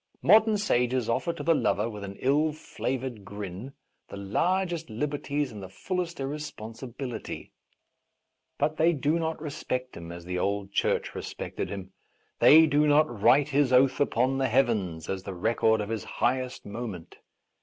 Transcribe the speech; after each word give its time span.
Modern 0.23 0.57
sages 0.57 1.07
offer 1.07 1.31
to 1.31 1.43
the 1.43 1.53
lover, 1.53 1.87
with 1.87 2.03
an 2.03 2.15
ill 2.21 2.53
flavoured 2.53 3.23
grin, 3.23 3.73
the 4.07 4.17
largest 4.17 4.89
liberties 4.89 5.51
and 5.51 5.61
the 5.61 5.69
fullest 5.69 6.19
irresponsibility; 6.19 7.51
but 8.57 8.77
they 8.77 8.93
do 8.93 9.19
not 9.19 9.39
respect 9.39 9.95
him 9.95 10.11
as 10.11 10.25
the 10.25 10.39
old 10.39 10.71
Church 10.71 11.13
respected 11.13 11.69
him; 11.69 11.91
they 12.39 12.65
do 12.65 12.87
not 12.87 13.21
write 13.21 13.49
his 13.49 13.71
oath 13.71 13.99
upon 13.99 14.39
the 14.39 14.47
heavens, 14.47 15.07
as 15.07 15.21
the 15.21 15.35
record 15.35 15.79
of 15.81 15.91
A 15.91 15.93
Defence 15.93 16.03
of 16.05 16.09
Rash 16.09 16.09
Vows 16.09 16.09
his 16.09 16.15
highest 16.21 16.65
moment. 16.65 17.15